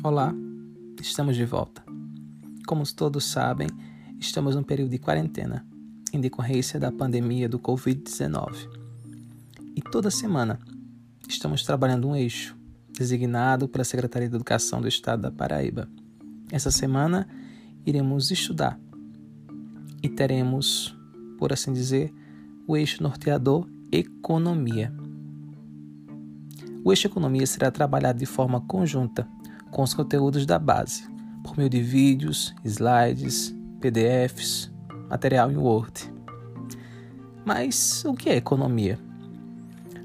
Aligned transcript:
Olá, 0.00 0.32
estamos 1.00 1.34
de 1.34 1.44
volta. 1.44 1.82
Como 2.68 2.84
todos 2.94 3.24
sabem, 3.24 3.66
estamos 4.20 4.54
num 4.54 4.62
período 4.62 4.90
de 4.90 4.98
quarentena, 4.98 5.66
em 6.12 6.20
decorrência 6.20 6.78
da 6.78 6.92
pandemia 6.92 7.48
do 7.48 7.58
Covid-19. 7.58 8.68
E 9.74 9.82
toda 9.82 10.08
semana 10.08 10.60
estamos 11.28 11.64
trabalhando 11.64 12.06
um 12.06 12.14
eixo 12.14 12.56
designado 12.96 13.66
pela 13.66 13.82
Secretaria 13.82 14.28
de 14.28 14.36
Educação 14.36 14.80
do 14.80 14.86
Estado 14.86 15.22
da 15.22 15.32
Paraíba. 15.32 15.88
Essa 16.52 16.70
semana 16.70 17.28
iremos 17.84 18.30
estudar 18.30 18.78
e 20.00 20.08
teremos, 20.08 20.96
por 21.36 21.52
assim 21.52 21.72
dizer, 21.72 22.14
o 22.68 22.76
eixo 22.76 23.02
norteador 23.02 23.68
Economia. 23.90 24.94
O 26.84 26.92
eixo 26.92 27.08
Economia 27.08 27.48
será 27.48 27.68
trabalhado 27.72 28.20
de 28.20 28.26
forma 28.26 28.60
conjunta 28.60 29.26
com 29.70 29.82
os 29.82 29.94
conteúdos 29.94 30.46
da 30.46 30.58
base, 30.58 31.08
por 31.42 31.56
meio 31.56 31.68
de 31.68 31.80
vídeos, 31.80 32.54
slides, 32.64 33.54
PDFs, 33.80 34.70
material 35.08 35.50
em 35.50 35.56
Word. 35.56 36.12
Mas 37.44 38.04
o 38.04 38.14
que 38.14 38.28
é 38.28 38.36
economia? 38.36 38.98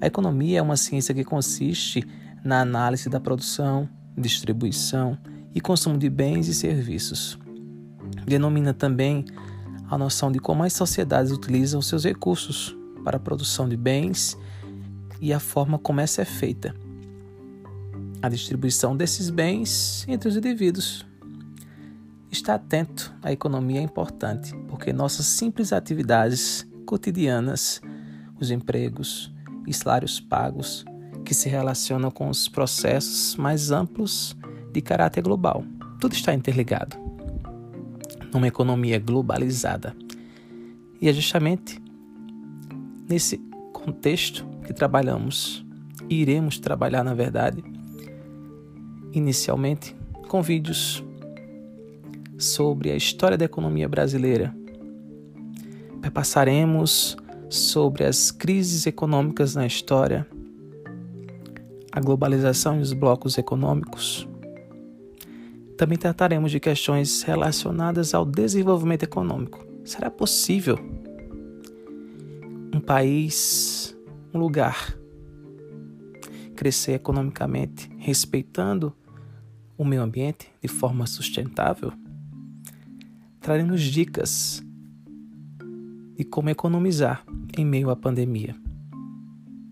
A 0.00 0.06
economia 0.06 0.58
é 0.58 0.62
uma 0.62 0.76
ciência 0.76 1.14
que 1.14 1.24
consiste 1.24 2.06
na 2.44 2.60
análise 2.60 3.08
da 3.08 3.20
produção, 3.20 3.88
distribuição 4.16 5.18
e 5.54 5.60
consumo 5.60 5.98
de 5.98 6.08
bens 6.08 6.48
e 6.48 6.54
serviços. 6.54 7.38
Denomina 8.26 8.72
também 8.72 9.24
a 9.90 9.98
noção 9.98 10.30
de 10.30 10.38
como 10.38 10.62
as 10.62 10.72
sociedades 10.72 11.32
utilizam 11.32 11.80
seus 11.80 12.04
recursos 12.04 12.76
para 13.04 13.16
a 13.16 13.20
produção 13.20 13.68
de 13.68 13.76
bens 13.76 14.36
e 15.20 15.32
a 15.32 15.40
forma 15.40 15.78
como 15.78 16.00
essa 16.00 16.22
é 16.22 16.24
feita 16.24 16.74
a 18.22 18.28
distribuição 18.28 18.96
desses 18.96 19.30
bens 19.30 20.04
entre 20.08 20.28
os 20.28 20.36
indivíduos. 20.36 21.06
Estar 22.30 22.54
atento 22.54 23.14
à 23.22 23.32
economia 23.32 23.80
é 23.80 23.82
importante, 23.82 24.54
porque 24.68 24.92
nossas 24.92 25.26
simples 25.26 25.72
atividades 25.72 26.66
cotidianas, 26.84 27.80
os 28.38 28.50
empregos 28.50 29.32
e 29.66 29.72
salários 29.72 30.20
pagos, 30.20 30.84
que 31.24 31.34
se 31.34 31.48
relacionam 31.48 32.10
com 32.10 32.28
os 32.28 32.48
processos 32.48 33.36
mais 33.36 33.70
amplos 33.70 34.36
de 34.72 34.80
caráter 34.80 35.22
global, 35.22 35.64
tudo 36.00 36.12
está 36.14 36.32
interligado 36.34 36.96
numa 38.32 38.46
economia 38.46 38.98
globalizada. 38.98 39.96
E 41.00 41.08
é 41.08 41.12
justamente 41.12 41.80
nesse 43.08 43.38
contexto 43.72 44.46
que 44.66 44.72
trabalhamos, 44.72 45.64
e 46.10 46.16
iremos 46.16 46.58
trabalhar, 46.58 47.04
na 47.04 47.14
verdade, 47.14 47.62
inicialmente 49.18 49.94
com 50.28 50.42
vídeos 50.42 51.04
sobre 52.38 52.90
a 52.90 52.96
história 52.96 53.36
da 53.36 53.44
economia 53.44 53.88
brasileira. 53.88 54.54
Passaremos 56.12 57.16
sobre 57.50 58.04
as 58.04 58.30
crises 58.30 58.86
econômicas 58.86 59.54
na 59.54 59.66
história, 59.66 60.26
a 61.92 62.00
globalização 62.00 62.78
e 62.78 62.80
os 62.80 62.92
blocos 62.92 63.36
econômicos. 63.36 64.26
Também 65.76 65.98
trataremos 65.98 66.50
de 66.50 66.58
questões 66.58 67.22
relacionadas 67.22 68.14
ao 68.14 68.24
desenvolvimento 68.24 69.04
econômico. 69.04 69.64
Será 69.84 70.10
possível 70.10 70.78
um 72.74 72.80
país, 72.80 73.96
um 74.34 74.38
lugar, 74.38 74.96
crescer 76.56 76.94
economicamente 76.94 77.88
respeitando 77.98 78.92
o 79.78 79.84
meio 79.84 80.02
ambiente 80.02 80.50
de 80.60 80.66
forma 80.66 81.06
sustentável, 81.06 81.92
traremos 83.40 83.80
dicas 83.80 84.62
de 86.16 86.24
como 86.24 86.50
economizar 86.50 87.24
em 87.56 87.64
meio 87.64 87.88
à 87.88 87.96
pandemia. 87.96 88.56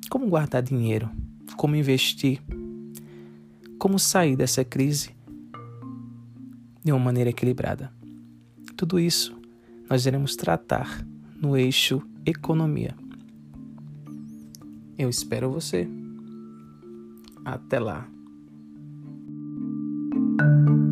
Como 0.09 0.29
guardar 0.29 0.63
dinheiro, 0.63 1.11
como 1.57 1.75
investir, 1.75 2.41
como 3.79 3.99
sair 3.99 4.37
dessa 4.37 4.65
crise 4.65 5.11
de 6.85 6.93
uma 6.93 7.01
maneira 7.01 7.31
equilibrada. 7.31 7.93
Tudo 8.77 9.01
isso 9.01 9.37
nós 9.91 10.07
iremos 10.07 10.37
tratar 10.37 11.05
no 11.37 11.57
eixo 11.57 12.01
economia. 12.25 12.95
Eu 14.97 15.11
espero 15.11 15.51
você. 15.51 15.89
Até 17.45 17.79
lá. 17.79 18.16
thank 20.39 20.69
you 20.69 20.86